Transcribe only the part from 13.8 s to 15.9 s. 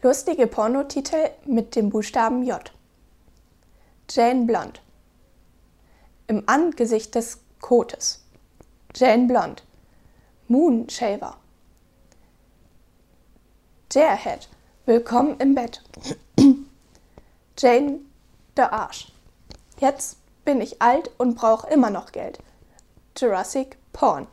Jarehead. Willkommen im Bett.